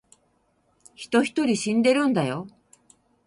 [0.95, 2.47] 人一人死んでるんだよ